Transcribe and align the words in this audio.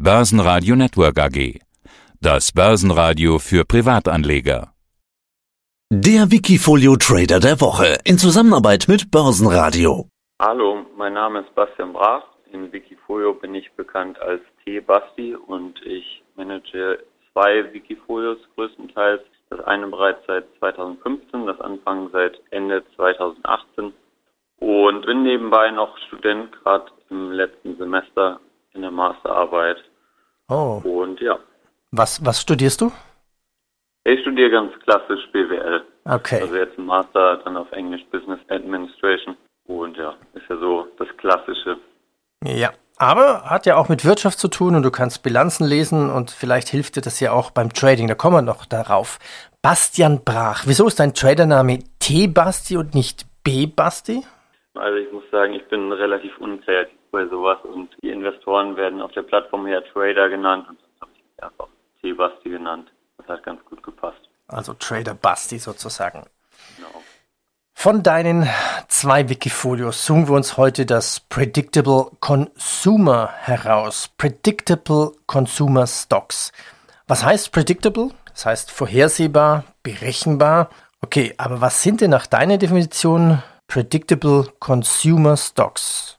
Börsenradio 0.00 0.76
Network 0.76 1.18
AG. 1.18 1.58
Das 2.20 2.52
Börsenradio 2.52 3.40
für 3.40 3.64
Privatanleger. 3.64 4.72
Der 5.90 6.30
Wikifolio 6.30 6.94
Trader 6.94 7.40
der 7.40 7.60
Woche 7.60 7.98
in 8.04 8.16
Zusammenarbeit 8.16 8.86
mit 8.86 9.10
Börsenradio. 9.10 10.06
Hallo, 10.40 10.86
mein 10.96 11.14
Name 11.14 11.40
ist 11.40 11.52
Bastian 11.56 11.94
Brach. 11.94 12.22
In 12.52 12.70
Wikifolio 12.70 13.34
bin 13.34 13.56
ich 13.56 13.72
bekannt 13.72 14.20
als 14.20 14.40
T-Basti 14.64 15.34
und 15.34 15.82
ich 15.84 16.22
manage 16.36 17.00
zwei 17.32 17.64
Wikifolios 17.72 18.38
größtenteils. 18.54 19.22
Das 19.50 19.58
eine 19.66 19.88
bereits 19.88 20.24
seit 20.28 20.44
2015, 20.60 21.44
das 21.44 21.60
Anfang 21.60 22.08
seit 22.12 22.40
Ende 22.50 22.84
2018 22.94 23.92
und 24.60 25.06
bin 25.06 25.24
nebenbei 25.24 25.72
noch 25.72 25.98
Student, 26.06 26.52
gerade 26.62 26.86
im 27.10 27.32
letzten 27.32 27.76
Semester 27.78 28.38
in 28.74 28.82
der 28.82 28.92
Masterarbeit. 28.92 29.78
Oh. 30.48 30.80
Und 30.84 31.20
ja, 31.20 31.38
Was, 31.90 32.24
was 32.24 32.40
studierst 32.40 32.80
du? 32.80 32.90
ich 34.04 34.20
studiere 34.22 34.50
ganz 34.50 34.72
klassisch 34.84 35.20
BWL. 35.32 35.82
Okay. 36.06 36.40
Also 36.40 36.56
jetzt 36.56 36.78
ein 36.78 36.86
Master, 36.86 37.36
dann 37.44 37.56
auf 37.58 37.70
Englisch 37.72 38.02
Business 38.10 38.40
Administration. 38.48 39.36
Und 39.66 39.96
ja, 39.98 40.14
ist 40.32 40.48
ja 40.48 40.56
so 40.56 40.86
das 40.98 41.08
Klassische. 41.18 41.76
Ja. 42.42 42.70
Aber 43.00 43.44
hat 43.44 43.64
ja 43.66 43.76
auch 43.76 43.88
mit 43.88 44.04
Wirtschaft 44.04 44.40
zu 44.40 44.48
tun 44.48 44.74
und 44.74 44.82
du 44.82 44.90
kannst 44.90 45.22
Bilanzen 45.22 45.64
lesen 45.66 46.10
und 46.10 46.32
vielleicht 46.32 46.68
hilft 46.68 46.96
dir 46.96 47.00
das 47.00 47.20
ja 47.20 47.30
auch 47.30 47.52
beim 47.52 47.72
Trading. 47.72 48.08
Da 48.08 48.16
kommen 48.16 48.36
wir 48.36 48.42
noch 48.42 48.64
darauf. 48.66 49.18
Bastian 49.62 50.24
Brach. 50.24 50.64
Wieso 50.66 50.86
ist 50.88 50.98
dein 50.98 51.14
Tradername 51.14 51.78
T-Basti 52.00 52.76
und 52.76 52.94
nicht 52.94 53.26
B-Basti? 53.44 54.24
Also 54.74 54.96
ich 54.96 55.12
muss 55.12 55.22
sagen, 55.30 55.52
ich 55.52 55.64
bin 55.68 55.92
relativ 55.92 56.36
unkreativ 56.38 56.97
bei 57.10 57.26
sowas 57.26 57.58
und 57.62 57.90
die 58.02 58.10
Investoren 58.10 58.76
werden 58.76 59.00
auf 59.00 59.12
der 59.12 59.22
Plattform 59.22 59.66
her 59.66 59.82
Trader 59.92 60.28
genannt 60.28 60.66
und 60.68 60.78
das 60.80 61.00
habe 61.00 61.10
ich 61.14 61.22
mich 61.24 61.42
einfach 61.42 61.68
T-Basti 62.00 62.50
genannt. 62.50 62.90
Das 63.18 63.28
hat 63.28 63.42
ganz 63.42 63.64
gut 63.64 63.82
gepasst. 63.82 64.20
Also 64.48 64.74
Trader 64.74 65.14
Basti 65.14 65.58
sozusagen. 65.58 66.24
Genau. 66.76 67.02
Von 67.74 68.02
deinen 68.02 68.48
zwei 68.88 69.28
Wikifolios 69.28 70.04
suchen 70.04 70.28
wir 70.28 70.34
uns 70.34 70.56
heute 70.56 70.84
das 70.84 71.20
Predictable 71.20 72.10
Consumer 72.18 73.30
heraus. 73.32 74.10
Predictable 74.18 75.12
Consumer 75.26 75.86
Stocks. 75.86 76.50
Was 77.06 77.24
heißt 77.24 77.52
predictable? 77.52 78.10
Das 78.32 78.46
heißt 78.46 78.70
vorhersehbar, 78.72 79.64
berechenbar. 79.84 80.70
Okay, 81.00 81.34
aber 81.38 81.60
was 81.60 81.82
sind 81.82 82.00
denn 82.00 82.10
nach 82.10 82.26
deiner 82.26 82.58
Definition 82.58 83.42
predictable 83.68 84.52
Consumer 84.58 85.36
Stocks? 85.36 86.17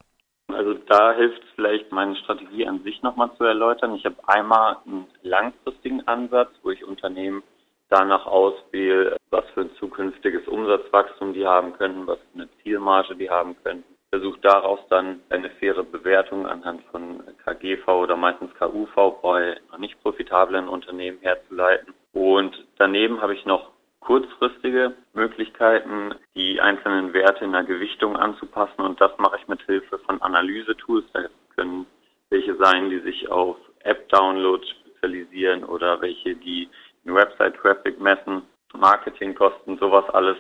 Also 0.54 0.74
da 0.74 1.14
hilft 1.14 1.44
es 1.44 1.50
vielleicht, 1.56 1.92
meine 1.92 2.16
Strategie 2.18 2.68
an 2.68 2.84
sich 2.84 3.02
nochmal 3.02 3.32
zu 3.38 3.44
erläutern. 3.44 3.96
Ich 3.96 4.06
habe 4.06 4.16
einmal 4.28 4.78
einen 4.86 5.08
langfristigen 5.22 6.08
Ansatz, 6.08 6.50
wo 6.64 6.72
ich 6.72 6.84
Unternehmen 6.84 7.44
danach 7.90 8.26
auswähle, 8.26 9.18
was 9.32 9.46
für 9.54 9.62
ein 9.62 9.72
zukünftiges 9.80 10.48
Umsatzwachstum 10.48 11.34
die 11.34 11.46
haben 11.46 11.74
können, 11.74 12.08
was 12.08 12.20
für 12.20 12.42
eine 12.42 12.50
Zielmarge 12.64 13.16
die 13.16 13.30
haben 13.30 13.56
können. 13.64 13.84
Versuche 14.12 14.40
daraus 14.42 14.80
dann 14.90 15.22
eine 15.30 15.52
faire 15.52 15.84
Bewertung 15.84 16.48
anhand 16.48 16.82
von 16.92 17.22
KGV 17.44 17.88
oder 17.88 18.16
meistens 18.16 18.54
KUV 18.56 19.22
bei 19.22 19.58
noch 19.72 19.78
nicht 19.78 20.02
profitablen 20.02 20.68
Unternehmen 20.68 21.20
herzuleiten. 21.22 21.94
Und 22.14 22.66
daneben 22.78 23.22
habe 23.22 23.36
ich 23.36 23.46
noch 23.46 23.72
kurzfristige 24.10 24.96
Möglichkeiten, 25.14 26.16
die 26.34 26.60
einzelnen 26.60 27.14
Werte 27.14 27.46
in 27.46 27.52
der 27.52 27.64
Gewichtung 27.64 28.18
anzupassen. 28.18 28.82
Und 28.82 29.00
das 29.00 29.12
mache 29.20 29.38
ich 29.40 29.48
mit 29.48 29.62
Hilfe 29.68 30.00
von 30.00 30.20
Analysetools. 30.24 31.06
Da 31.14 31.26
können 31.56 31.86
welche 32.32 32.56
sein, 32.56 32.90
die 32.90 33.02
sich 33.02 33.30
auf 33.30 33.58
App-Downloads 33.84 34.68
spezialisieren 34.68 35.64
oder 35.64 36.02
welche, 36.02 36.36
die 36.36 36.68
den 37.06 37.14
Website-Traffic 37.14 38.02
messen, 38.02 38.42
Marketingkosten, 38.74 39.78
sowas 39.78 40.10
alles. 40.10 40.38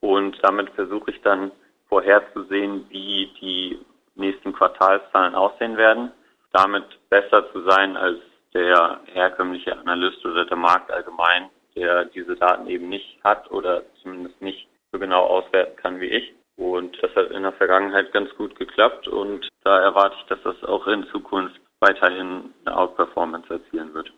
Und 0.00 0.36
damit 0.42 0.68
versuche 0.74 1.10
ich 1.10 1.22
dann 1.22 1.50
vorherzusehen, 1.88 2.84
wie 2.90 3.32
die 3.40 3.78
nächsten 4.16 4.52
Quartalszahlen 4.52 5.34
aussehen 5.34 5.78
werden. 5.78 6.12
Damit 6.52 6.84
besser 7.08 7.50
zu 7.52 7.62
sein 7.62 7.96
als 7.96 8.18
der 8.52 9.00
herkömmliche 9.06 9.78
Analyst 9.78 10.22
oder 10.26 10.44
der 10.44 10.58
Markt 10.58 10.90
allgemein, 10.90 11.48
der 11.78 12.06
diese 12.06 12.36
Daten 12.36 12.68
eben 12.68 12.88
nicht 12.88 13.18
hat 13.24 13.50
oder 13.50 13.82
zumindest 14.02 14.40
nicht 14.40 14.68
so 14.92 14.98
genau 14.98 15.24
auswerten 15.24 15.76
kann 15.76 16.00
wie 16.00 16.06
ich. 16.06 16.34
Und 16.56 16.96
das 17.02 17.14
hat 17.14 17.30
in 17.30 17.42
der 17.42 17.52
Vergangenheit 17.52 18.12
ganz 18.12 18.30
gut 18.36 18.58
geklappt 18.58 19.06
und 19.06 19.48
da 19.62 19.80
erwarte 19.80 20.16
ich, 20.20 20.26
dass 20.26 20.42
das 20.42 20.68
auch 20.68 20.86
in 20.88 21.06
Zukunft 21.12 21.60
weiterhin 21.80 22.52
eine 22.64 22.76
Outperformance 22.76 23.48
erzielen 23.48 23.94
wird. 23.94 24.12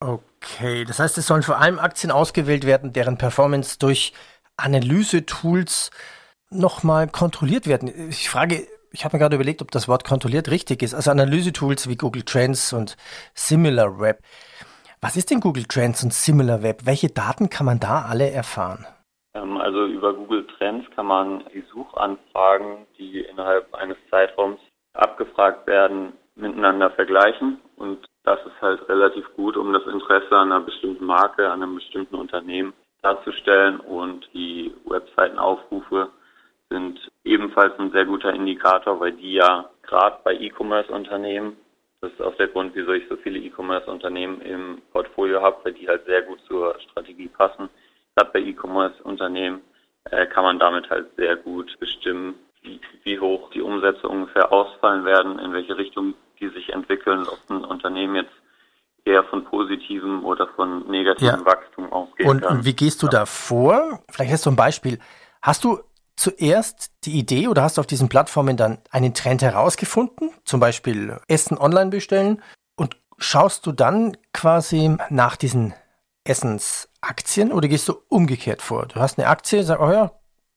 Okay, 0.00 0.84
das 0.84 0.98
heißt, 0.98 1.16
es 1.18 1.28
sollen 1.28 1.44
vor 1.44 1.60
allem 1.60 1.78
Aktien 1.78 2.10
ausgewählt 2.10 2.66
werden, 2.66 2.92
deren 2.92 3.18
Performance 3.18 3.78
durch 3.78 4.12
Analyse-Tools 4.56 5.92
nochmal 6.50 7.06
kontrolliert 7.06 7.68
werden. 7.68 8.10
Ich 8.10 8.28
frage, 8.28 8.66
ich 8.90 9.04
habe 9.04 9.16
mir 9.16 9.20
gerade 9.20 9.36
überlegt, 9.36 9.62
ob 9.62 9.70
das 9.70 9.86
Wort 9.86 10.04
kontrolliert 10.04 10.50
richtig 10.50 10.82
ist. 10.82 10.94
Also 10.94 11.12
Analyse-Tools 11.12 11.88
wie 11.88 11.96
Google 11.96 12.24
Trends 12.24 12.72
und 12.72 12.96
SimilarWeb. 13.34 14.18
Was 15.04 15.16
ist 15.16 15.32
denn 15.32 15.40
Google 15.40 15.64
Trends 15.64 16.04
und 16.04 16.12
SimilarWeb? 16.12 16.86
Welche 16.86 17.08
Daten 17.08 17.50
kann 17.50 17.66
man 17.66 17.80
da 17.80 18.06
alle 18.08 18.30
erfahren? 18.30 18.86
Ähm, 19.34 19.56
Also 19.56 19.86
über 19.86 20.14
Google 20.14 20.46
Trends 20.46 20.88
kann 20.94 21.06
man 21.06 21.42
die 21.52 21.64
Suchanfragen, 21.72 22.86
die 22.98 23.20
innerhalb 23.20 23.74
eines 23.74 23.96
Zeitraums 24.10 24.60
abgefragt 24.92 25.66
werden, 25.66 26.12
miteinander 26.36 26.90
vergleichen. 26.92 27.60
Und 27.76 28.06
das 28.22 28.38
ist 28.46 28.62
halt 28.62 28.88
relativ 28.88 29.24
gut, 29.34 29.56
um 29.56 29.72
das 29.72 29.82
Interesse 29.86 30.36
an 30.36 30.52
einer 30.52 30.64
bestimmten 30.64 31.04
Marke, 31.04 31.50
an 31.50 31.64
einem 31.64 31.74
bestimmten 31.74 32.14
Unternehmen 32.14 32.72
darzustellen. 33.02 33.80
Und 33.80 34.28
die 34.32 34.72
Webseitenaufrufe 34.84 36.10
sind 36.70 37.00
ebenfalls 37.24 37.76
ein 37.80 37.90
sehr 37.90 38.04
guter 38.04 38.32
Indikator, 38.32 39.00
weil 39.00 39.12
die 39.12 39.32
ja 39.32 39.68
gerade 39.82 40.18
bei 40.22 40.34
E-Commerce-Unternehmen, 40.34 41.56
das 42.02 42.10
ist 42.12 42.20
auch 42.20 42.34
der 42.34 42.48
Grund, 42.48 42.72
wieso 42.74 42.92
ich 42.92 43.04
so 43.08 43.16
viele 43.16 43.38
E-Commerce-Unternehmen 43.38 44.40
im 44.42 44.82
Portfolio 44.92 45.40
habe, 45.40 45.58
weil 45.62 45.72
die 45.72 45.86
halt 45.86 46.04
sehr 46.04 46.22
gut 46.22 46.40
zur 46.48 46.78
Strategie 46.80 47.28
passen. 47.28 47.70
Gerade 48.16 48.30
bei 48.32 48.40
E-Commerce-Unternehmen 48.40 49.60
äh, 50.10 50.26
kann 50.26 50.42
man 50.42 50.58
damit 50.58 50.90
halt 50.90 51.06
sehr 51.16 51.36
gut 51.36 51.78
bestimmen, 51.78 52.34
wie, 52.62 52.80
wie 53.04 53.20
hoch 53.20 53.50
die 53.50 53.62
Umsätze 53.62 54.08
ungefähr 54.08 54.52
ausfallen 54.52 55.04
werden, 55.04 55.38
in 55.38 55.52
welche 55.52 55.78
Richtung 55.78 56.14
die 56.40 56.48
sich 56.48 56.70
entwickeln, 56.70 57.24
ob 57.28 57.38
ein 57.48 57.64
Unternehmen 57.64 58.16
jetzt 58.16 58.32
eher 59.04 59.22
von 59.24 59.44
positivem 59.44 60.24
oder 60.24 60.48
von 60.48 60.88
negativem 60.90 61.38
Ja. 61.38 61.46
Wachstum 61.46 61.92
ausgehen 61.92 62.28
Und, 62.28 62.42
kann. 62.42 62.58
und 62.58 62.64
wie 62.64 62.74
gehst 62.74 63.00
du 63.04 63.06
da 63.06 63.26
vor? 63.26 64.00
Vielleicht 64.10 64.32
hast 64.32 64.46
du 64.46 64.50
ein 64.50 64.56
Beispiel. 64.56 64.98
Hast 65.40 65.62
du 65.62 65.78
zuerst 66.22 66.92
die 67.04 67.18
Idee 67.18 67.48
oder 67.48 67.62
hast 67.62 67.76
du 67.76 67.80
auf 67.80 67.86
diesen 67.86 68.08
Plattformen 68.08 68.56
dann 68.56 68.78
einen 68.90 69.12
Trend 69.12 69.42
herausgefunden? 69.42 70.30
Zum 70.44 70.60
Beispiel 70.60 71.18
Essen 71.26 71.58
online 71.58 71.90
bestellen 71.90 72.40
und 72.76 72.96
schaust 73.18 73.66
du 73.66 73.72
dann 73.72 74.16
quasi 74.32 74.96
nach 75.10 75.34
diesen 75.34 75.74
Essensaktien 76.24 77.50
oder 77.50 77.66
gehst 77.66 77.88
du 77.88 77.94
umgekehrt 78.08 78.62
vor? 78.62 78.86
Du 78.86 79.00
hast 79.00 79.18
eine 79.18 79.26
Aktie, 79.26 79.64
sag, 79.64 79.80
oh 79.80 79.90
ja, 79.90 80.12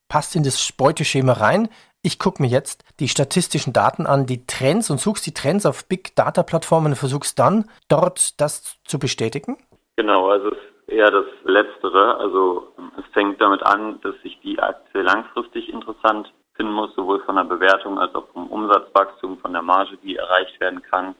passt 0.07 0.35
in 0.35 0.43
das 0.43 0.71
Beuteschema 0.71 1.33
rein. 1.33 1.67
Ich 2.03 2.19
gucke 2.19 2.43
mir 2.43 2.47
jetzt 2.47 2.83
die 2.99 3.09
statistischen 3.09 3.73
Daten 3.73 4.05
an, 4.05 4.27
die 4.27 4.45
Trends 4.45 4.91
und 4.91 4.99
suchst 4.99 5.25
die 5.25 5.33
Trends 5.33 5.65
auf 5.65 5.85
Big 5.85 6.15
Data 6.15 6.43
Plattformen 6.43 6.91
und 6.91 6.95
versuchst 6.95 7.39
dann 7.39 7.67
dort 7.87 8.39
das 8.39 8.77
zu 8.83 8.99
bestätigen? 8.99 9.57
Genau, 9.95 10.29
also 10.29 10.51
eher 10.87 11.11
das 11.11 11.25
Letztere. 11.43 12.17
Also 12.17 12.73
es 12.97 13.05
fängt 13.13 13.41
damit 13.41 13.63
an, 13.63 13.99
dass 14.01 14.15
ich 14.23 14.39
die 14.41 14.59
Aktie 14.59 15.01
langfristig 15.01 15.69
interessant 15.69 16.31
finden 16.55 16.73
muss, 16.73 16.93
sowohl 16.95 17.21
von 17.21 17.35
der 17.35 17.43
Bewertung 17.43 17.99
als 17.99 18.13
auch 18.15 18.27
vom 18.29 18.47
Umsatzwachstum, 18.47 19.37
von 19.39 19.53
der 19.53 19.61
Marge, 19.61 19.97
die 20.03 20.15
erreicht 20.15 20.59
werden 20.59 20.81
kann. 20.81 21.15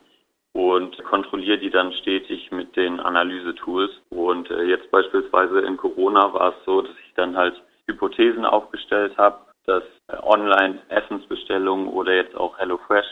Und 0.52 1.02
kontrolliere 1.04 1.58
die 1.58 1.70
dann 1.70 1.92
stetig 1.92 2.50
mit 2.50 2.76
den 2.76 2.98
Analysetools. 2.98 3.90
Und 4.08 4.50
äh, 4.50 4.62
jetzt 4.62 4.90
beispielsweise 4.90 5.60
in 5.60 5.76
Corona 5.76 6.32
war 6.32 6.50
es 6.50 6.64
so, 6.64 6.80
dass 6.80 6.96
ich 7.06 7.12
dann 7.14 7.36
halt 7.36 7.60
Hypothesen 7.86 8.46
aufgestellt 8.46 9.16
habe, 9.18 9.38
dass 9.66 9.82
äh, 10.08 10.16
Online-Essensbestellungen 10.22 11.88
oder 11.88 12.14
jetzt 12.14 12.34
auch 12.36 12.58
HelloFresh 12.58 13.06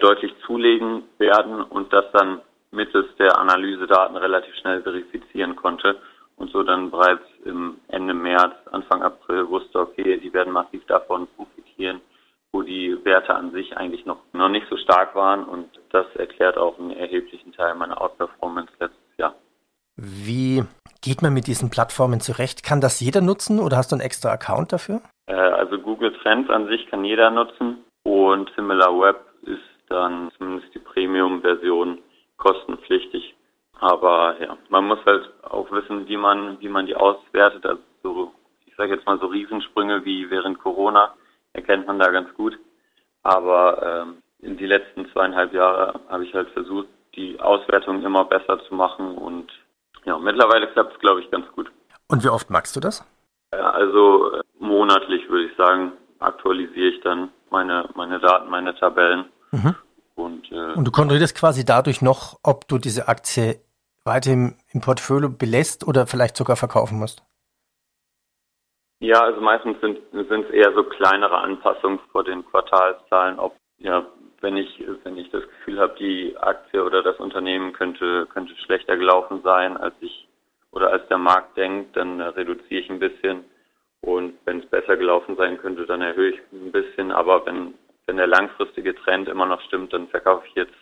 deutlich 0.00 0.32
zulegen 0.46 1.04
werden 1.18 1.62
und 1.62 1.92
das 1.92 2.04
dann 2.12 2.40
mittels 2.76 3.06
der 3.18 3.38
Analysedaten 3.38 4.16
relativ 4.16 4.54
schnell 4.56 4.82
verifizieren 4.82 5.56
konnte 5.56 5.96
und 6.36 6.50
so 6.52 6.62
dann 6.62 6.90
bereits 6.90 7.24
im 7.44 7.78
Ende 7.88 8.14
März, 8.14 8.54
Anfang 8.70 9.02
April 9.02 9.48
wusste, 9.48 9.80
okay, 9.80 10.18
die 10.18 10.32
werden 10.32 10.52
massiv 10.52 10.84
davon 10.86 11.26
profitieren, 11.34 12.00
wo 12.52 12.62
die 12.62 12.96
Werte 13.04 13.34
an 13.34 13.52
sich 13.52 13.76
eigentlich 13.76 14.06
noch, 14.06 14.18
noch 14.32 14.48
nicht 14.48 14.66
so 14.68 14.76
stark 14.76 15.14
waren 15.14 15.44
und 15.44 15.68
das 15.90 16.06
erklärt 16.14 16.58
auch 16.58 16.78
einen 16.78 16.92
erheblichen 16.92 17.52
Teil 17.52 17.74
meiner 17.74 18.00
Outperformance 18.00 18.72
letztes 18.78 19.16
Jahr. 19.16 19.34
Wie 19.96 20.62
geht 21.02 21.22
man 21.22 21.32
mit 21.32 21.46
diesen 21.46 21.70
Plattformen 21.70 22.20
zurecht? 22.20 22.62
Kann 22.62 22.82
das 22.82 23.00
jeder 23.00 23.22
nutzen 23.22 23.58
oder 23.58 23.78
hast 23.78 23.92
du 23.92 23.96
einen 23.96 24.04
extra 24.04 24.30
Account 24.30 24.72
dafür? 24.72 25.00
Äh, 25.26 25.34
Also 25.34 25.78
Google 25.78 26.12
Trends 26.22 26.50
an 26.50 26.68
sich 26.68 26.86
kann 26.88 27.04
jeder 27.04 27.30
nutzen 27.30 27.78
und 28.04 28.50
SimilarWeb 28.54 29.16
ist 29.42 29.62
dann 29.88 30.30
zumindest 30.36 30.74
die 30.74 30.80
Premium-Version 30.80 31.98
kostenpflichtig. 32.46 33.34
Aber 33.78 34.40
ja, 34.40 34.56
man 34.68 34.86
muss 34.86 34.98
halt 35.04 35.30
auch 35.42 35.70
wissen, 35.70 36.08
wie 36.08 36.16
man, 36.16 36.60
wie 36.60 36.68
man 36.68 36.86
die 36.86 36.94
auswertet. 36.94 37.66
Also 37.66 37.82
so, 38.02 38.32
ich 38.66 38.74
sage 38.76 38.94
jetzt 38.94 39.06
mal 39.06 39.18
so 39.18 39.26
Riesensprünge 39.26 40.04
wie 40.04 40.30
während 40.30 40.58
Corona 40.58 41.14
erkennt 41.52 41.86
man 41.86 41.98
da 41.98 42.10
ganz 42.10 42.32
gut. 42.34 42.58
Aber 43.22 43.82
ähm, 43.82 44.22
in 44.40 44.56
die 44.56 44.66
letzten 44.66 45.10
zweieinhalb 45.12 45.52
Jahre 45.52 46.00
habe 46.08 46.24
ich 46.24 46.32
halt 46.34 46.48
versucht, 46.50 46.88
die 47.16 47.40
Auswertung 47.40 48.02
immer 48.02 48.24
besser 48.24 48.62
zu 48.68 48.74
machen 48.74 49.16
und 49.16 49.50
ja, 50.04 50.18
mittlerweile 50.18 50.68
klappt 50.68 50.94
es, 50.94 51.00
glaube 51.00 51.20
ich, 51.20 51.30
ganz 51.30 51.50
gut. 51.52 51.70
Und 52.08 52.22
wie 52.22 52.28
oft 52.28 52.50
magst 52.50 52.76
du 52.76 52.80
das? 52.80 53.04
Ja, 53.52 53.70
also 53.70 54.32
äh, 54.34 54.42
monatlich 54.60 55.28
würde 55.28 55.46
ich 55.46 55.56
sagen, 55.56 55.92
aktualisiere 56.20 56.88
ich 56.88 57.00
dann 57.00 57.30
meine, 57.50 57.88
meine 57.94 58.20
Daten, 58.20 58.48
meine 58.48 58.74
Tabellen. 58.76 59.24
Mhm. 59.50 59.74
Und, 60.16 60.50
äh, 60.50 60.72
und 60.74 60.84
du 60.84 60.90
kontrollierst 60.90 61.36
quasi 61.36 61.64
dadurch 61.64 62.02
noch, 62.02 62.40
ob 62.42 62.66
du 62.66 62.78
diese 62.78 63.06
Aktie 63.06 63.60
weiter 64.04 64.32
im, 64.32 64.56
im 64.72 64.80
Portfolio 64.80 65.28
belässt 65.28 65.86
oder 65.86 66.06
vielleicht 66.06 66.36
sogar 66.36 66.56
verkaufen 66.56 66.98
musst? 66.98 67.22
Ja, 68.98 69.20
also 69.20 69.40
meistens 69.42 69.78
sind 69.80 70.00
es 70.12 70.50
eher 70.50 70.72
so 70.72 70.82
kleinere 70.84 71.36
Anpassungen 71.36 72.00
vor 72.10 72.24
den 72.24 72.44
Quartalszahlen, 72.46 73.38
ob 73.38 73.54
ja, 73.78 74.06
wenn 74.40 74.56
ich 74.56 74.82
wenn 75.04 75.18
ich 75.18 75.30
das 75.30 75.42
Gefühl 75.42 75.78
habe, 75.78 75.94
die 75.98 76.34
Aktie 76.38 76.82
oder 76.82 77.02
das 77.02 77.18
Unternehmen 77.18 77.74
könnte 77.74 78.26
könnte 78.32 78.54
schlechter 78.64 78.96
gelaufen 78.96 79.42
sein, 79.44 79.76
als 79.76 79.94
ich 80.00 80.26
oder 80.70 80.92
als 80.92 81.06
der 81.08 81.18
Markt 81.18 81.58
denkt, 81.58 81.94
dann 81.94 82.22
reduziere 82.22 82.80
ich 82.80 82.88
ein 82.88 82.98
bisschen 82.98 83.44
und 84.00 84.34
wenn 84.46 84.60
es 84.60 84.66
besser 84.66 84.96
gelaufen 84.96 85.36
sein 85.36 85.58
könnte, 85.58 85.84
dann 85.84 86.00
erhöhe 86.00 86.30
ich 86.30 86.40
ein 86.52 86.72
bisschen, 86.72 87.12
aber 87.12 87.44
wenn 87.44 87.74
wenn 88.06 88.16
der 88.16 88.26
langfristige 88.26 88.94
Trend 88.94 89.28
immer 89.28 89.46
noch 89.46 89.60
stimmt, 89.62 89.92
dann 89.92 90.08
verkaufe 90.08 90.46
ich 90.48 90.54
jetzt 90.54 90.74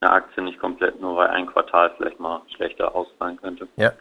eine 0.00 0.12
Aktie 0.12 0.42
nicht 0.42 0.58
komplett, 0.58 1.00
nur 1.00 1.16
weil 1.16 1.28
ein 1.28 1.46
Quartal 1.46 1.92
vielleicht 1.96 2.20
mal 2.20 2.42
schlechter 2.54 2.94
ausfallen 2.94 3.38
könnte. 3.40 3.68
Ja. 3.76 3.92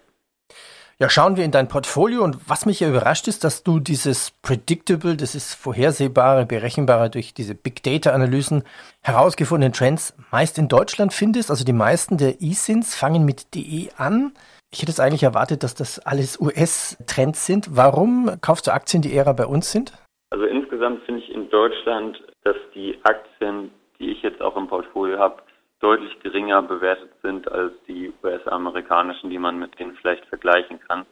Ja, 0.99 1.09
schauen 1.09 1.37
wir 1.37 1.43
in 1.43 1.51
dein 1.51 1.67
Portfolio 1.67 2.23
und 2.23 2.47
was 2.47 2.67
mich 2.67 2.79
ja 2.79 2.87
überrascht 2.87 3.27
ist, 3.27 3.43
dass 3.43 3.63
du 3.63 3.79
dieses 3.79 4.31
Predictable, 4.43 5.17
das 5.17 5.33
ist 5.33 5.55
vorhersehbare, 5.55 6.45
berechenbare 6.45 7.09
durch 7.09 7.33
diese 7.33 7.55
Big 7.55 7.81
Data 7.81 8.11
Analysen 8.11 8.63
herausgefundenen 9.01 9.73
Trends 9.73 10.15
meist 10.31 10.59
in 10.59 10.67
Deutschland 10.67 11.11
findest. 11.11 11.49
Also 11.49 11.65
die 11.65 11.73
meisten 11.73 12.17
der 12.17 12.41
E-Sins 12.41 12.95
fangen 12.95 13.25
mit 13.25 13.55
DE 13.55 13.89
an. 13.97 14.33
Ich 14.71 14.81
hätte 14.81 14.91
es 14.91 14.99
eigentlich 14.99 15.23
erwartet, 15.23 15.63
dass 15.63 15.73
das 15.73 15.99
alles 15.99 16.39
US-Trends 16.39 17.45
sind. 17.47 17.75
Warum 17.75 18.37
kaufst 18.41 18.67
du 18.67 18.71
Aktien, 18.71 19.01
die 19.01 19.13
eher 19.13 19.33
bei 19.33 19.47
uns 19.47 19.71
sind? 19.71 19.93
Also 20.29 20.45
insgesamt 20.45 21.03
finde 21.05 21.21
ich 21.21 21.22
in 21.33 21.49
Deutschland, 21.49 22.21
dass 22.43 22.55
die 22.73 22.99
Aktien, 23.03 23.71
die 23.99 24.11
ich 24.11 24.21
jetzt 24.21 24.41
auch 24.41 24.55
im 24.55 24.67
Portfolio 24.67 25.17
habe, 25.19 25.41
deutlich 25.79 26.17
geringer 26.19 26.61
bewertet 26.61 27.11
sind 27.21 27.51
als 27.51 27.73
die 27.87 28.13
US-amerikanischen, 28.23 29.29
die 29.29 29.37
man 29.37 29.59
mit 29.59 29.77
denen 29.77 29.95
vielleicht 29.95 30.25
vergleichen 30.27 30.79
kann. 30.87 31.05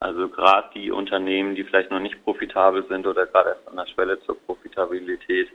Also 0.00 0.28
gerade 0.28 0.70
die 0.74 0.90
Unternehmen, 0.90 1.54
die 1.54 1.64
vielleicht 1.64 1.90
noch 1.90 2.00
nicht 2.00 2.22
profitabel 2.24 2.86
sind 2.88 3.06
oder 3.06 3.26
gerade 3.26 3.50
erst 3.50 3.68
an 3.68 3.76
der 3.76 3.86
Schwelle 3.86 4.20
zur 4.20 4.38
Profitabilität, 4.46 5.48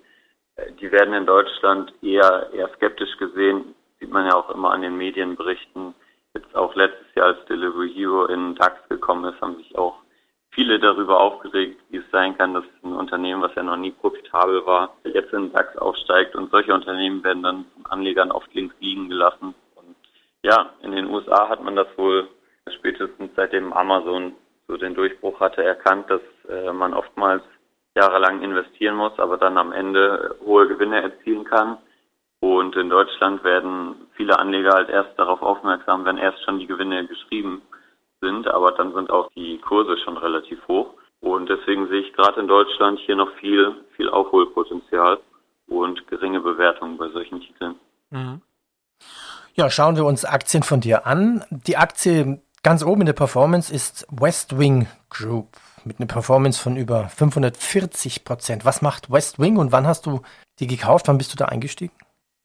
äh, 0.55 0.71
die 0.79 0.91
werden 0.91 1.13
in 1.13 1.25
Deutschland 1.25 1.93
eher, 2.01 2.49
eher 2.53 2.69
skeptisch 2.75 3.17
gesehen. 3.17 3.75
Sieht 3.99 4.11
man 4.11 4.25
ja 4.25 4.35
auch 4.35 4.49
immer 4.49 4.71
an 4.71 4.81
den 4.81 4.97
Medienberichten. 4.97 5.93
Jetzt 6.33 6.55
auch 6.55 6.75
letztes 6.75 7.07
Jahr, 7.15 7.27
als 7.27 7.45
Delivery 7.45 7.91
Hero 7.93 8.25
in 8.25 8.55
DAX 8.55 8.87
gekommen 8.87 9.25
ist, 9.33 9.41
haben 9.41 9.57
sich 9.57 9.77
auch 9.77 9.95
viele 10.51 10.79
darüber 10.79 11.19
aufgeregt, 11.19 11.79
wie 11.89 11.97
es 11.97 12.11
sein 12.11 12.37
kann, 12.37 12.53
dass 12.53 12.63
ein 12.83 12.93
Unternehmen, 12.93 13.41
was 13.41 13.55
ja 13.55 13.63
noch 13.63 13.77
nie 13.77 13.91
profitabel 13.91 14.65
war, 14.65 14.95
jetzt 15.03 15.33
in 15.33 15.43
den 15.43 15.53
DAX 15.53 15.77
aufsteigt 15.77 16.35
und 16.35 16.51
solche 16.51 16.73
Unternehmen 16.73 17.23
werden 17.23 17.43
dann 17.43 17.65
von 17.73 17.85
Anlegern 17.91 18.31
oft 18.31 18.53
links 18.53 18.75
liegen 18.79 19.09
gelassen. 19.09 19.53
Und 19.75 19.95
ja, 20.43 20.71
in 20.81 20.91
den 20.91 21.07
USA 21.07 21.49
hat 21.49 21.63
man 21.63 21.75
das 21.75 21.87
wohl 21.97 22.27
spätestens 22.69 23.31
seitdem 23.35 23.73
Amazon 23.73 24.33
so 24.67 24.77
den 24.77 24.93
Durchbruch 24.93 25.39
hatte 25.39 25.63
erkannt, 25.63 26.09
dass 26.09 26.21
äh, 26.47 26.71
man 26.71 26.93
oftmals 26.93 27.41
jahrelang 27.95 28.41
investieren 28.41 28.95
muss, 28.95 29.17
aber 29.17 29.37
dann 29.37 29.57
am 29.57 29.71
Ende 29.71 30.35
hohe 30.45 30.67
Gewinne 30.67 31.01
erzielen 31.01 31.43
kann. 31.43 31.77
Und 32.39 32.75
in 32.75 32.89
Deutschland 32.89 33.43
werden 33.43 34.07
viele 34.15 34.37
Anleger 34.37 34.71
halt 34.71 34.89
erst 34.89 35.17
darauf 35.17 35.41
aufmerksam, 35.41 36.05
wenn 36.05 36.17
erst 36.17 36.43
schon 36.43 36.59
die 36.59 36.67
Gewinne 36.67 37.05
geschrieben 37.05 37.61
sind, 38.21 38.47
aber 38.47 38.71
dann 38.71 38.93
sind 38.93 39.09
auch 39.09 39.29
die 39.35 39.59
Kurse 39.59 39.97
schon 40.03 40.17
relativ 40.17 40.59
hoch. 40.67 40.93
Und 41.21 41.49
deswegen 41.49 41.87
sehe 41.89 42.01
ich 42.01 42.13
gerade 42.13 42.39
in 42.39 42.47
Deutschland 42.47 42.99
hier 42.99 43.15
noch 43.15 43.31
viel, 43.39 43.73
viel 43.95 44.09
Aufholpotenzial 44.09 45.19
und 45.67 46.07
geringe 46.07 46.39
Bewertungen 46.39 46.97
bei 46.97 47.09
solchen 47.09 47.41
Titeln. 47.41 47.75
Mhm. 48.09 48.41
Ja, 49.55 49.69
schauen 49.69 49.97
wir 49.97 50.05
uns 50.05 50.23
Aktien 50.23 50.63
von 50.63 50.79
dir 50.79 51.05
an. 51.05 51.43
Die 51.49 51.75
Aktie 51.75 52.41
ganz 52.63 52.83
oben 52.83 53.01
in 53.01 53.07
der 53.07 53.13
Performance 53.13 53.73
ist 53.73 54.07
West 54.09 54.57
Wing 54.57 54.87
Group 55.09 55.47
mit 55.85 55.99
einer 55.99 56.07
Performance 56.07 56.61
von 56.61 56.77
über 56.77 57.09
540 57.09 58.23
Prozent. 58.23 58.65
Was 58.65 58.81
macht 58.81 59.11
West 59.11 59.39
Wing 59.39 59.57
und 59.57 59.71
wann 59.71 59.87
hast 59.87 60.05
du 60.05 60.21
die 60.59 60.67
gekauft? 60.67 61.07
Wann 61.07 61.17
bist 61.17 61.33
du 61.33 61.37
da 61.37 61.45
eingestiegen? 61.45 61.93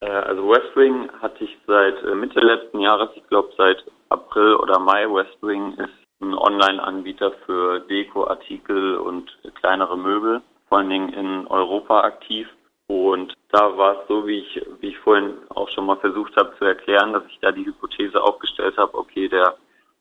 Äh, 0.01 0.11
also 0.11 0.49
West 0.49 0.75
Wing 0.75 1.11
hatte 1.21 1.45
ich 1.45 1.57
seit 1.67 2.03
äh, 2.03 2.15
Mitte 2.15 2.41
letzten 2.41 2.81
Jahres, 2.81 3.11
ich 3.15 3.27
glaube 3.29 3.51
seit 3.57 3.85
April 4.09 4.57
oder 4.57 4.79
Mai. 4.79 5.07
Westwing 5.07 5.75
ist 5.75 5.93
ein 6.21 6.35
Online-Anbieter 6.35 7.33
für 7.47 7.81
Deko-Artikel 7.81 8.97
und 8.97 9.37
kleinere 9.61 9.97
Möbel, 9.97 10.43
vor 10.69 10.79
allen 10.79 10.91
Dingen 10.91 11.13
in 11.13 11.47
Europa 11.47 12.01
aktiv. 12.01 12.49
Und 12.87 13.35
da 13.51 13.77
war 13.77 14.01
es 14.01 14.09
so, 14.09 14.27
wie 14.27 14.41
ich, 14.41 14.63
wie 14.81 14.89
ich 14.89 14.99
vorhin 14.99 15.35
auch 15.51 15.69
schon 15.71 15.87
mal 15.87 15.97
versucht 15.97 16.37
habe 16.37 16.55
zu 16.59 16.65
erklären, 16.65 17.13
dass 17.13 17.25
ich 17.29 17.39
da 17.41 17.51
die 17.51 17.65
Hypothese 17.65 18.23
aufgestellt 18.23 18.77
habe, 18.77 18.95
okay, 18.95 19.29
der 19.29 19.57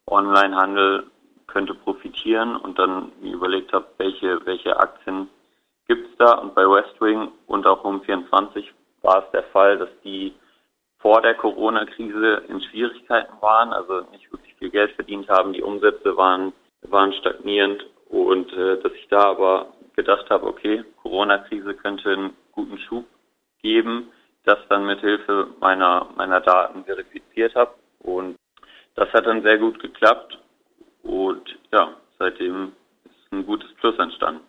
Online-Handel 0.08 1.06
könnte 1.48 1.74
profitieren 1.74 2.56
und 2.58 2.80
dann 2.80 3.12
überlegt 3.22 3.72
habe, 3.74 3.86
welche, 3.98 4.46
welche 4.46 4.78
Aktien 4.78 5.30
gibt 5.88 6.10
es 6.10 6.18
da. 6.18 6.40
Und 6.40 6.56
bei 6.56 6.64
Westwing 6.64 7.30
und 7.48 7.66
auch 7.68 7.84
Home24 7.84 8.66
war 9.02 9.24
es 9.24 9.32
der 9.32 9.44
Fall, 9.44 9.78
dass 9.78 9.90
die 10.04 10.34
vor 11.04 11.22
der 11.22 11.36
Corona-Krise 11.36 12.44
in 12.48 12.62
Schwierigkeiten 12.62 13.34
waren, 13.42 13.74
also 13.74 14.08
nicht 14.12 14.32
wirklich 14.32 14.56
viel 14.56 14.70
Geld 14.70 14.94
verdient 14.94 15.28
haben. 15.28 15.52
Die 15.52 15.62
Umsätze 15.62 16.16
waren, 16.16 16.54
waren 16.84 17.12
stagnierend 17.14 17.86
und 18.08 18.52
äh, 18.54 18.82
dass 18.82 18.94
ich 18.94 19.10
da 19.10 19.20
aber 19.20 19.74
gedacht 19.98 20.30
habe, 20.30 20.48
okay, 20.48 20.84
Corona-Krise 21.02 21.74
könnte 21.76 22.10
einen 22.10 22.38
guten 22.54 22.78
Schub 22.80 23.06
geben, 23.62 24.14
das 24.46 24.58
dann 24.70 24.86
mit 24.86 25.02
Hilfe 25.02 25.48
meiner, 25.60 26.08
meiner 26.16 26.40
Daten 26.40 26.86
verifiziert 26.86 27.54
habe. 27.54 27.74
Und 28.00 28.38
das 28.96 29.12
hat 29.12 29.26
dann 29.26 29.44
sehr 29.44 29.58
gut 29.58 29.82
geklappt. 29.82 30.40
Und 31.04 31.58
ja, 31.74 31.98
seitdem 32.18 32.72
ist 33.04 33.34
ein 33.34 33.46
gutes 33.46 33.74
Plus 33.76 34.00
entstanden. 34.00 34.46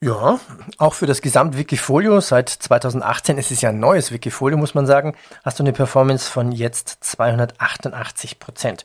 Ja, 0.00 0.38
auch 0.78 0.94
für 0.94 1.06
das 1.06 1.22
Gesamt-Wikifolio 1.22 2.20
seit 2.20 2.48
2018, 2.48 3.36
es 3.36 3.50
ist 3.50 3.62
ja 3.62 3.70
ein 3.70 3.80
neues 3.80 4.12
Wikifolio, 4.12 4.56
muss 4.56 4.76
man 4.76 4.86
sagen, 4.86 5.16
hast 5.44 5.58
du 5.58 5.64
eine 5.64 5.72
Performance 5.72 6.30
von 6.30 6.52
jetzt 6.52 7.02
288 7.02 8.38
Prozent. 8.38 8.84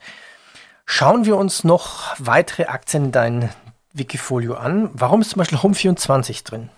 Schauen 0.87 1.25
wir 1.25 1.37
uns 1.37 1.63
noch 1.63 2.15
weitere 2.17 2.65
Aktien 2.65 3.05
in 3.05 3.11
dein 3.11 3.49
Wikifolio 3.93 4.55
an. 4.55 4.89
Warum 4.95 5.21
ist 5.21 5.29
zum 5.29 5.37
Beispiel 5.37 5.59
Home24 5.59 6.49
drin? 6.49 6.69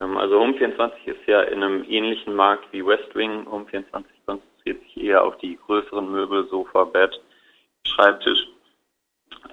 Ähm, 0.00 0.16
also 0.16 0.40
Home24 0.40 1.04
ist 1.04 1.26
ja 1.26 1.42
in 1.42 1.62
einem 1.62 1.84
ähnlichen 1.84 2.34
Markt 2.34 2.72
wie 2.72 2.84
Westwing. 2.84 3.46
Home24 3.46 4.04
konzentriert 4.24 4.82
sich 4.84 4.96
eher 4.96 5.22
auf 5.22 5.36
die 5.36 5.58
größeren 5.66 6.10
Möbel, 6.10 6.48
Sofa, 6.48 6.84
Bett, 6.84 7.20
Schreibtisch 7.86 8.46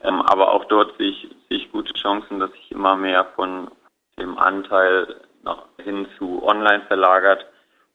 ähm, 0.05 0.22
aber 0.22 0.51
auch 0.51 0.65
dort 0.65 0.96
sehe 0.98 1.10
ich, 1.10 1.29
sehe 1.50 1.58
ich 1.58 1.72
gute 1.72 1.94
Chancen, 1.94 2.39
dass 2.39 2.51
sich 2.51 2.72
immer 2.72 2.96
mehr 2.96 3.25
von 3.36 3.72
dem 4.20 4.38
Anteil 4.38 5.22
nach 5.44 5.63
hin 5.84 6.08
zu 6.17 6.44
online 6.44 6.84
verlagert 6.88 7.46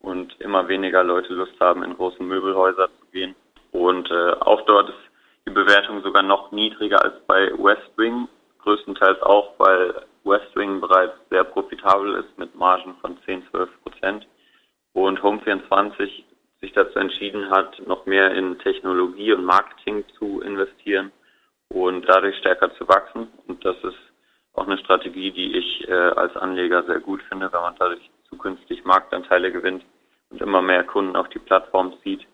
und 0.01 0.39
immer 0.41 0.67
weniger 0.69 1.05
Leute 1.05 1.35
Lust 1.35 1.59
haben, 1.61 1.83
in 1.83 1.97
große 1.97 2.23
Möbelhäuser 2.23 2.89
zu 2.89 3.07
gehen. 3.13 3.35
Und 3.73 4.11
äh, 4.11 4.33
auch 4.41 4.63
dort 4.63 4.89
ist 4.89 4.99
die 5.47 5.53
Bewertung 5.53 6.03
sogar 6.03 6.23
noch 6.23 6.51
niedriger 6.53 7.03
als 7.03 7.15
bei 7.27 7.51
Westwing, 7.53 8.29
größtenteils 8.63 9.23
auch, 9.23 9.53
weil 9.59 10.03
Westwing 10.25 10.81
bereits 10.81 11.15
sehr 11.31 11.45
profitabel 11.45 12.17
ist 12.17 12.39
mit 12.39 12.55
Margen 12.55 12.95
von 13.01 13.17
10, 13.25 13.45
12 13.51 13.71
Prozent 13.83 14.27
und 14.93 15.21
Home24 15.21 16.25
sich 16.61 16.73
dazu 16.73 16.99
entschieden 16.99 17.51
hat, 17.51 17.81
noch 17.87 18.05
mehr 18.05 18.33
in 18.33 18.59
Technologie 18.59 19.33
und 19.33 19.45
Marketing 19.45 20.05
zu 20.19 20.41
investieren 20.43 21.11
und 21.73 22.03
dadurch 22.09 22.37
stärker 22.39 22.75
zu 22.77 22.87
wachsen. 22.89 23.29
Und 23.47 23.65
das 23.65 23.77
ist 23.83 23.99
auch 24.55 24.67
eine 24.67 24.79
Strategie, 24.79 25.31
die 25.31 25.57
ich 25.57 25.89
äh, 25.89 25.93
als 25.93 26.37
Anleger 26.37 26.85
sehr 26.85 27.01
gut 27.01 27.23
finde, 27.29 27.53
wenn 27.53 27.61
man 27.61 27.77
dadurch 27.79 28.11
zukünftig 28.29 28.85
Marktanteile 28.85 29.51
gewinnt 29.53 29.85
und 30.31 30.41
immer 30.41 30.63
mehr 30.63 30.85
Kunden 30.85 31.17
auf 31.17 31.29
die 31.29 31.39
Plattform 31.39 31.95
zieht 32.03 32.27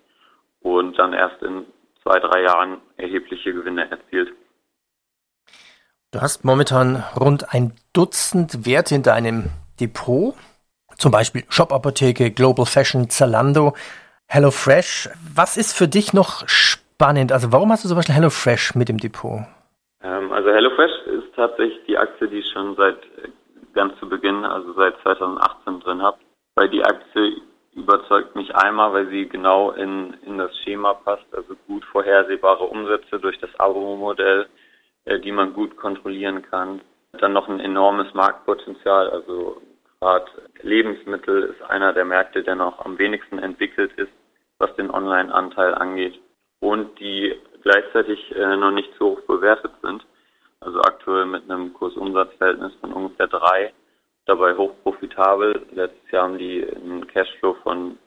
und 0.60 0.98
dann 0.98 1.12
erst 1.12 1.42
in 1.42 1.66
zwei, 2.02 2.18
drei 2.18 2.42
Jahren 2.42 2.78
erhebliche 2.96 3.52
Gewinne 3.52 3.90
erzielt. 3.90 4.32
Du 6.12 6.20
hast 6.20 6.44
momentan 6.44 7.04
rund 7.18 7.52
ein 7.52 7.72
Dutzend 7.92 8.64
Werte 8.64 8.94
in 8.94 9.02
deinem 9.02 9.50
Depot, 9.80 10.34
zum 10.96 11.12
Beispiel 11.12 11.44
Shop 11.48 11.72
Apotheke, 11.72 12.30
Global 12.30 12.64
Fashion, 12.64 13.10
Zalando. 13.10 13.74
HelloFresh. 14.28 15.10
Was 15.34 15.56
ist 15.56 15.72
für 15.72 15.86
dich 15.86 16.12
noch 16.12 16.48
spannend? 16.48 16.85
Also 16.98 17.52
warum 17.52 17.70
hast 17.70 17.84
du 17.84 17.88
zum 17.88 17.98
Beispiel 17.98 18.14
HelloFresh 18.14 18.74
mit 18.74 18.88
im 18.88 18.96
Depot? 18.96 19.40
Ähm, 20.02 20.32
also 20.32 20.48
HelloFresh 20.48 21.06
ist 21.06 21.34
tatsächlich 21.36 21.84
die 21.86 21.98
Aktie, 21.98 22.26
die 22.28 22.38
ich 22.38 22.50
schon 22.50 22.74
seit 22.76 22.96
äh, 22.96 23.28
ganz 23.74 23.98
zu 23.98 24.08
Beginn, 24.08 24.44
also 24.44 24.72
seit 24.72 24.94
2018 25.02 25.80
drin 25.80 26.02
habe. 26.02 26.16
Weil 26.54 26.70
die 26.70 26.82
Aktie 26.82 27.42
überzeugt 27.74 28.34
mich 28.34 28.54
einmal, 28.56 28.94
weil 28.94 29.08
sie 29.08 29.28
genau 29.28 29.72
in, 29.72 30.14
in 30.24 30.38
das 30.38 30.56
Schema 30.60 30.94
passt, 30.94 31.26
also 31.32 31.54
gut 31.66 31.84
vorhersehbare 31.84 32.64
Umsätze 32.64 33.18
durch 33.18 33.38
das 33.40 33.50
Abo-Modell, 33.60 34.46
äh, 35.04 35.20
die 35.20 35.32
man 35.32 35.52
gut 35.52 35.76
kontrollieren 35.76 36.40
kann. 36.48 36.80
Dann 37.20 37.34
noch 37.34 37.48
ein 37.48 37.60
enormes 37.60 38.14
Marktpotenzial, 38.14 39.10
also 39.10 39.60
gerade 40.00 40.26
Lebensmittel 40.62 41.42
ist 41.42 41.62
einer 41.68 41.92
der 41.92 42.06
Märkte, 42.06 42.42
der 42.42 42.54
noch 42.54 42.82
am 42.86 42.98
wenigsten 42.98 43.38
entwickelt 43.38 43.92
ist, 43.98 44.12
was 44.58 44.74
den 44.76 44.90
Online-Anteil 44.90 45.74
angeht 45.74 46.18
und 46.60 46.98
die 46.98 47.34
gleichzeitig 47.62 48.34
äh, 48.34 48.56
noch 48.56 48.70
nicht 48.70 48.90
so 48.98 49.12
hoch 49.12 49.20
bewertet 49.22 49.72
sind. 49.82 50.04
Also 50.60 50.80
aktuell 50.80 51.26
mit 51.26 51.50
einem 51.50 51.74
Kursumsatzverhältnis 51.74 52.72
von 52.80 52.92
ungefähr 52.92 53.26
drei, 53.26 53.72
dabei 54.24 54.56
hochprofitabel. 54.56 55.66
Letztes 55.72 56.10
Jahr 56.10 56.24
haben 56.24 56.38
die 56.38 56.66
einen 56.66 57.06
Cashflow 57.06 57.54
von 57.62 57.98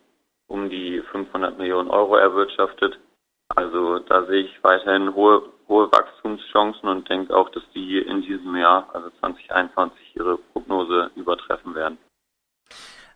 um 0.48 0.70
die 0.70 1.02
500 1.12 1.58
Millionen 1.58 1.90
Euro 1.90 2.16
erwirtschaftet. 2.16 3.00
Also 3.56 4.00
da 4.00 4.26
sehe 4.26 4.44
ich 4.44 4.64
weiterhin 4.64 5.14
hohe, 5.14 5.44
hohe 5.68 5.92
Wachstumschancen 5.92 6.90
und 6.90 7.10
denke 7.10 7.36
auch, 7.36 7.50
dass 7.50 7.64
die 7.74 8.00
in 8.00 8.22
diesem 8.22 8.56
Jahr, 8.56 8.90
also 8.94 9.10
2021, 9.20 10.16
ihre 10.16 10.38
Prognose 10.38 11.12
übertreffen 11.16 11.76
werden. 11.76 11.98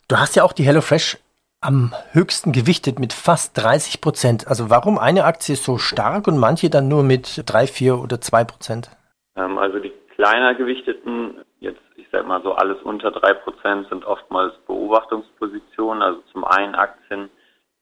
Du 0.08 0.18
hast 0.18 0.36
ja 0.36 0.44
auch 0.44 0.54
die 0.54 0.64
HelloFresh 0.64 1.18
am 1.64 1.94
höchsten 2.12 2.52
gewichtet 2.52 3.00
mit 3.00 3.14
fast 3.14 3.58
30 3.58 4.02
Prozent. 4.02 4.48
Also 4.48 4.70
warum 4.70 4.98
eine 4.98 5.26
Aktie 5.26 5.56
so 5.56 5.78
stark 5.78 6.28
und 6.28 6.38
manche 6.38 6.70
dann 6.70 6.88
nur 6.88 7.04
mit 7.04 7.44
3, 7.46 7.68
4 7.68 8.00
oder 8.00 8.20
2 8.20 8.44
Prozent? 8.44 8.92
Ähm, 9.36 9.58
also 9.58 9.80
die 9.80 9.94
kleiner 10.16 10.56
gewichteten, 10.56 11.42
jetzt 11.60 11.82
ich 11.96 12.08
sag 12.12 12.28
mal 12.28 12.42
so 12.44 12.54
alles 12.54 12.82
unter 12.84 13.12
3 13.12 13.34
Prozent, 13.36 13.90
sind 13.90 14.06
oftmals 14.06 14.54
Beobachtungspositionen. 14.68 16.04
Also 16.04 16.22
zum 16.32 16.44
einen 16.44 16.76
Aktien, 16.76 17.30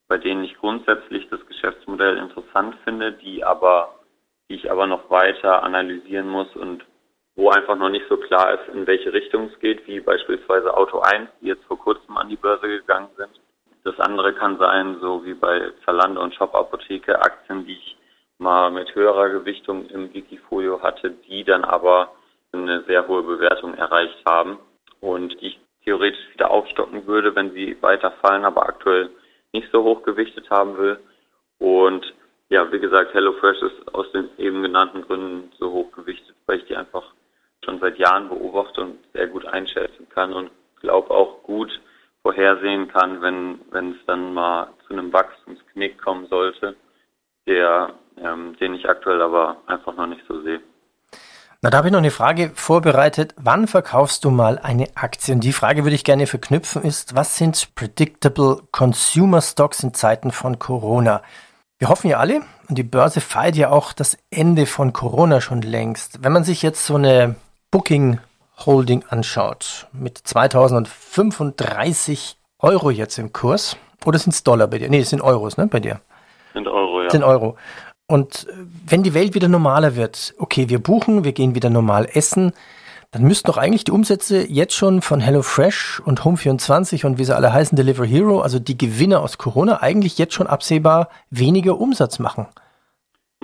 bei 0.07 0.17
denen 0.17 0.43
ich 0.43 0.55
grundsätzlich 0.57 1.27
das 1.29 1.45
Geschäftsmodell 1.47 2.17
interessant 2.17 2.75
finde, 2.83 3.13
die 3.13 3.43
aber, 3.43 3.95
die 4.49 4.55
ich 4.55 4.71
aber 4.71 4.87
noch 4.87 5.09
weiter 5.09 5.63
analysieren 5.63 6.27
muss 6.27 6.55
und 6.55 6.85
wo 7.35 7.49
einfach 7.49 7.77
noch 7.77 7.89
nicht 7.89 8.05
so 8.09 8.17
klar 8.17 8.53
ist, 8.53 8.73
in 8.73 8.85
welche 8.85 9.11
Richtung 9.13 9.49
es 9.51 9.59
geht, 9.59 9.87
wie 9.87 9.99
beispielsweise 9.99 10.75
Auto 10.75 10.99
1, 10.99 11.29
die 11.41 11.47
jetzt 11.47 11.63
vor 11.63 11.79
kurzem 11.79 12.17
an 12.17 12.29
die 12.29 12.35
Börse 12.35 12.67
gegangen 12.67 13.09
sind. 13.17 13.40
Andere 14.01 14.33
kann 14.33 14.57
sein, 14.57 14.97
so 15.01 15.25
wie 15.25 15.33
bei 15.33 15.71
Zalando 15.85 16.21
und 16.21 16.35
Shop 16.35 16.53
Apotheke, 16.55 17.21
Aktien, 17.21 17.65
die 17.65 17.73
ich 17.73 17.97
mal 18.37 18.71
mit 18.71 18.93
höherer 18.95 19.29
Gewichtung 19.29 19.85
im 19.87 20.13
Wikifolio 20.13 20.81
hatte, 20.81 21.11
die 21.11 21.43
dann 21.43 21.63
aber 21.63 22.11
eine 22.51 22.83
sehr 22.83 23.07
hohe 23.07 23.23
Bewertung 23.23 23.75
erreicht 23.75 24.17
haben 24.25 24.59
und 24.99 25.39
die 25.41 25.47
ich 25.47 25.59
theoretisch 25.83 26.33
wieder 26.33 26.51
aufstocken 26.51 27.07
würde, 27.07 27.35
wenn 27.35 27.53
sie 27.53 27.77
weiterfallen, 27.81 28.45
aber 28.45 28.67
aktuell 28.67 29.09
nicht 29.53 29.69
so 29.71 29.83
hoch 29.83 30.03
gewichtet 30.03 30.49
haben 30.49 30.77
will. 30.77 30.99
Und 31.59 32.13
ja, 32.49 32.71
wie 32.71 32.79
gesagt, 32.79 33.13
HelloFresh 33.13 33.61
ist 33.61 33.93
aus 33.93 34.11
den 34.11 34.29
eben 34.37 34.61
genannten 34.61 35.01
Gründen 35.03 35.51
so 35.57 35.71
hoch 35.71 35.91
gewichtet, 35.91 36.35
weil 36.45 36.59
ich 36.59 36.65
die 36.65 36.75
einfach 36.75 37.03
schon 37.63 37.79
seit 37.79 37.97
Jahren 37.97 38.29
beobachte 38.29 38.81
und 38.81 38.99
sehr 39.13 39.27
gut 39.27 39.45
einschätzen 39.45 40.07
kann 40.09 40.33
und 40.33 40.51
glaube 40.81 41.11
auch 41.11 41.43
gut 41.43 41.79
vorhersehen 42.23 42.87
kann, 42.87 43.21
wenn, 43.21 43.59
wenn 43.71 43.91
es 43.91 43.97
dann 44.05 44.33
mal 44.33 44.69
zu 44.87 44.93
einem 44.93 45.11
Wachstumsknick 45.11 46.01
kommen 46.01 46.27
sollte, 46.27 46.75
der, 47.47 47.93
ähm, 48.17 48.55
den 48.59 48.75
ich 48.75 48.87
aktuell 48.87 49.21
aber 49.21 49.57
einfach 49.67 49.95
noch 49.95 50.07
nicht 50.07 50.21
so 50.27 50.41
sehe. 50.41 50.61
Na, 51.63 51.69
da 51.69 51.77
habe 51.77 51.89
ich 51.89 51.91
noch 51.91 51.99
eine 51.99 52.09
Frage 52.09 52.51
vorbereitet. 52.55 53.35
Wann 53.37 53.67
verkaufst 53.67 54.25
du 54.25 54.31
mal 54.31 54.57
eine 54.57 54.87
Aktie? 54.95 55.35
Und 55.35 55.43
die 55.43 55.53
Frage 55.53 55.83
würde 55.83 55.95
ich 55.95 56.03
gerne 56.03 56.25
verknüpfen 56.25 56.81
ist, 56.81 57.15
was 57.15 57.37
sind 57.37 57.75
predictable 57.75 58.63
Consumer 58.71 59.41
Stocks 59.41 59.83
in 59.83 59.93
Zeiten 59.93 60.31
von 60.31 60.57
Corona? 60.57 61.21
Wir 61.77 61.89
hoffen 61.89 62.09
ja 62.09 62.17
alle, 62.17 62.41
und 62.67 62.77
die 62.77 62.83
Börse 62.83 63.21
feiert 63.21 63.55
ja 63.55 63.69
auch 63.69 63.93
das 63.93 64.17
Ende 64.31 64.65
von 64.65 64.93
Corona 64.93 65.41
schon 65.41 65.61
längst. 65.61 66.23
Wenn 66.23 66.31
man 66.31 66.43
sich 66.43 66.63
jetzt 66.63 66.85
so 66.85 66.95
eine 66.95 67.35
Booking 67.69 68.19
Holding 68.57 69.03
anschaut, 69.09 69.87
mit 69.91 70.17
2035 70.17 72.37
Euro 72.59 72.91
jetzt 72.91 73.17
im 73.17 73.33
Kurs, 73.33 73.75
oder 74.05 74.19
sind 74.19 74.33
es 74.33 74.43
Dollar 74.43 74.67
bei 74.67 74.79
dir? 74.79 74.89
Nee, 74.89 74.99
es 74.99 75.09
sind 75.09 75.21
Euros, 75.21 75.57
ne, 75.57 75.67
bei 75.67 75.79
dir? 75.79 76.01
Sind 76.53 76.67
Euro, 76.67 77.03
ja. 77.03 77.09
Sind 77.09 77.23
Euro. 77.23 77.55
Und 78.07 78.47
äh, 78.49 78.53
wenn 78.87 79.03
die 79.03 79.13
Welt 79.13 79.35
wieder 79.35 79.47
normaler 79.47 79.95
wird, 79.95 80.33
okay, 80.37 80.67
wir 80.69 80.79
buchen, 80.79 81.23
wir 81.23 81.31
gehen 81.31 81.55
wieder 81.55 81.69
normal 81.69 82.09
essen, 82.11 82.51
dann 83.11 83.23
müssten 83.23 83.47
doch 83.47 83.57
eigentlich 83.57 83.83
die 83.83 83.91
Umsätze 83.91 84.45
jetzt 84.47 84.73
schon 84.73 85.01
von 85.01 85.19
HelloFresh 85.19 86.01
und 86.05 86.21
Home24 86.21 87.05
und 87.05 87.17
wie 87.17 87.25
sie 87.25 87.35
alle 87.35 87.51
heißen, 87.51 87.75
Deliver 87.75 88.05
Hero, 88.05 88.41
also 88.41 88.57
die 88.57 88.77
Gewinner 88.77 89.21
aus 89.21 89.37
Corona, 89.37 89.81
eigentlich 89.81 90.17
jetzt 90.17 90.33
schon 90.33 90.47
absehbar 90.47 91.09
weniger 91.29 91.77
Umsatz 91.77 92.19
machen. 92.19 92.47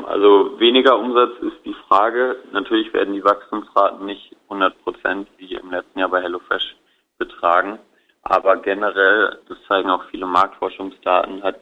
Also 0.05 0.59
weniger 0.59 0.97
Umsatz 0.97 1.37
ist 1.41 1.65
die 1.65 1.75
Frage. 1.87 2.37
Natürlich 2.51 2.93
werden 2.93 3.13
die 3.13 3.23
Wachstumsraten 3.23 4.05
nicht 4.05 4.35
100 4.43 4.83
Prozent 4.83 5.27
wie 5.37 5.55
im 5.55 5.71
letzten 5.71 5.99
Jahr 5.99 6.09
bei 6.09 6.21
HelloFresh 6.21 6.75
betragen. 7.17 7.79
Aber 8.21 8.57
generell, 8.57 9.39
das 9.47 9.57
zeigen 9.67 9.89
auch 9.89 10.03
viele 10.09 10.25
Marktforschungsdaten, 10.25 11.43
hat 11.43 11.59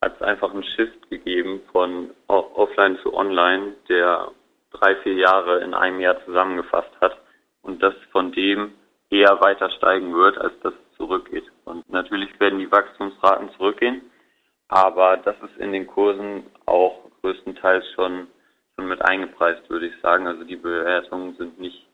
hat 0.00 0.14
es 0.16 0.22
einfach 0.22 0.52
einen 0.52 0.64
Shift 0.64 1.10
gegeben 1.10 1.60
von 1.72 2.10
Offline 2.28 2.98
zu 3.02 3.14
Online, 3.14 3.74
der 3.88 4.30
drei, 4.70 4.96
vier 4.96 5.14
Jahre 5.14 5.60
in 5.60 5.74
einem 5.74 6.00
Jahr 6.00 6.24
zusammengefasst 6.24 6.92
hat 7.00 7.18
und 7.62 7.82
das 7.82 7.94
von 8.12 8.32
dem 8.32 8.74
eher 9.10 9.40
weiter 9.40 9.70
steigen 9.70 10.14
wird, 10.14 10.38
als 10.38 10.52
dass 10.60 10.72
es 10.74 10.96
zurückgeht. 10.96 11.44
Und 11.64 11.88
natürlich 11.90 12.38
werden 12.38 12.58
die 12.58 12.70
Wachstumsraten 12.70 13.50
zurückgehen, 13.56 14.02
aber 14.68 15.16
das 15.16 15.36
ist 15.42 15.56
in 15.58 15.72
den 15.72 15.86
Kursen 15.86 16.44
auch 16.66 17.07
größtenteils 17.22 17.84
schon, 17.94 18.28
schon 18.76 18.88
mit 18.88 19.02
eingepreist, 19.02 19.68
würde 19.68 19.86
ich 19.86 20.00
sagen. 20.00 20.26
Also 20.26 20.44
die 20.44 20.56
Bewertungen 20.56 21.36
sind 21.36 21.58
nicht 21.58 21.84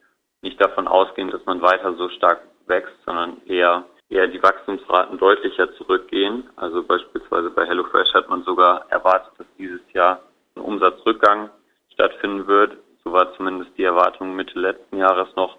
nicht 0.45 0.61
davon 0.61 0.87
ausgehen, 0.87 1.31
dass 1.31 1.45
man 1.47 1.63
weiter 1.63 1.95
so 1.95 2.09
stark 2.11 2.43
wächst, 2.67 2.95
sondern 3.05 3.41
eher 3.47 3.85
eher 4.11 4.29
die 4.29 4.43
Wachstumsraten 4.43 5.19
deutlicher 5.19 5.75
zurückgehen. 5.75 6.45
Also 6.57 6.83
beispielsweise 6.85 7.51
bei 7.51 7.67
HelloFresh 7.67 8.13
hat 8.15 8.29
man 8.29 8.45
sogar 8.45 8.87
erwartet, 8.91 9.33
dass 9.39 9.47
dieses 9.59 9.81
Jahr 9.93 10.21
ein 10.55 10.63
Umsatzrückgang 10.63 11.51
stattfinden 11.93 12.47
wird. 12.47 12.77
So 13.03 13.13
war 13.13 13.35
zumindest 13.37 13.71
die 13.77 13.85
Erwartung 13.85 14.37
Mitte 14.37 14.59
letzten 14.59 14.99
Jahres 14.99 15.35
noch. 15.37 15.57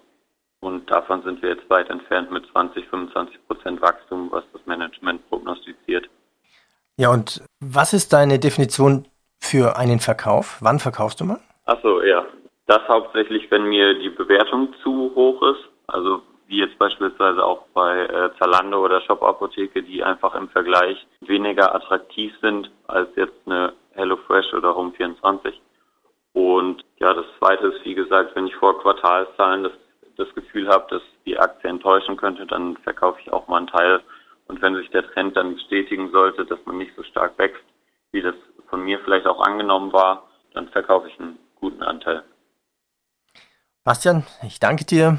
Und 0.60 0.90
davon 0.90 1.22
sind 1.22 1.42
wir 1.42 1.50
jetzt 1.50 1.68
weit 1.68 1.90
entfernt 1.90 2.30
mit 2.30 2.46
20, 2.52 2.88
25 2.88 3.46
Prozent 3.46 3.82
Wachstum, 3.82 4.30
was 4.30 4.44
das 4.52 4.64
Management 4.66 5.28
prognostiziert. 5.28 6.08
Ja, 6.96 7.10
und 7.10 7.42
was 7.60 7.92
ist 7.92 8.12
deine 8.12 8.38
Definition 8.38 9.06
für 9.40 9.76
einen 9.76 10.00
Verkauf? 10.00 10.58
Wann 10.60 10.78
verkaufst 10.78 11.20
du 11.20 11.24
mal? 11.24 11.40
Achso, 11.64 12.02
ja. 12.02 12.24
Das 12.66 12.86
hauptsächlich, 12.88 13.50
wenn 13.50 13.64
mir 13.64 13.98
die 13.98 14.10
Bewertung 14.10 14.74
zu 14.82 15.12
hoch 15.14 15.42
ist. 15.42 15.68
Also 15.86 16.22
wie 16.48 16.58
jetzt 16.58 16.78
beispielsweise 16.78 17.44
auch 17.44 17.66
bei 17.74 18.06
äh, 18.06 18.30
Zalando 18.38 18.84
oder 18.84 19.00
Shop 19.02 19.22
Apotheke, 19.22 19.82
die 19.82 20.02
einfach 20.02 20.34
im 20.34 20.48
Vergleich 20.48 21.06
weniger 21.20 21.74
attraktiv 21.74 22.32
sind 22.40 22.70
als 22.86 23.08
jetzt 23.16 23.34
eine 23.46 23.72
HelloFresh 23.94 24.54
oder 24.54 24.70
Home24. 24.70 25.54
Und 26.32 26.84
ja, 26.98 27.14
das 27.14 27.26
zweite 27.38 27.68
ist, 27.68 27.84
wie 27.84 27.94
gesagt, 27.94 28.36
wenn 28.36 28.46
ich 28.46 28.54
vor 28.56 28.80
Quartalszahlen 28.80 29.64
das, 29.64 29.72
das 30.16 30.32
Gefühl 30.34 30.68
habe, 30.68 30.86
dass 30.90 31.02
die 31.24 31.38
Aktie 31.38 31.70
enttäuschen 31.70 32.16
könnte, 32.16 32.46
dann 32.46 32.76
verkaufe 32.78 33.18
ich 33.20 33.32
auch 33.32 33.48
mal 33.48 33.58
einen 33.58 33.66
Teil. 33.66 34.00
Und 34.48 34.62
wenn 34.62 34.76
sich 34.76 34.88
der 34.90 35.10
Trend 35.10 35.36
dann 35.36 35.54
bestätigen 35.54 36.10
sollte, 36.12 36.44
dass 36.44 36.58
man 36.66 36.78
nicht 36.78 36.94
so 36.94 37.02
stark 37.02 37.38
wächst, 37.38 37.64
wie 38.12 38.22
das 38.22 38.34
mir 38.86 38.98
vielleicht 39.04 39.26
auch 39.26 39.40
angenommen 39.40 39.92
war, 39.92 40.28
dann 40.54 40.68
verkaufe 40.68 41.08
ich 41.08 41.20
einen 41.20 41.38
guten 41.60 41.82
Anteil. 41.82 42.22
Bastian, 43.84 44.24
ich 44.42 44.58
danke 44.58 44.84
dir. 44.84 45.18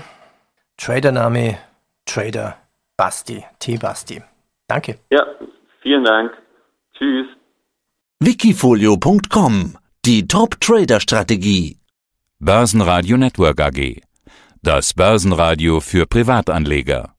Tradername 0.77 1.57
Trader 2.05 2.57
Basti, 2.97 3.45
T. 3.59 3.77
Basti. 3.77 4.21
Danke. 4.67 4.99
Ja, 5.11 5.23
vielen 5.81 6.03
Dank. 6.03 6.31
Tschüss. 6.97 7.27
Wikifolio.com 8.19 9.77
Die 10.05 10.27
Top-Trader-Strategie. 10.27 11.77
Börsenradio 12.39 13.17
Network 13.17 13.59
AG. 13.61 14.01
Das 14.63 14.93
Börsenradio 14.93 15.79
für 15.79 16.05
Privatanleger. 16.07 17.16